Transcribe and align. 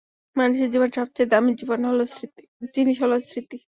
মানুষের 0.35 0.71
জীবনের 0.71 0.97
সবচেয়ে 0.99 1.31
দামি 1.31 1.51
জিনিস 2.75 2.97
হলো 3.03 3.15
স্মৃতি। 3.21 3.57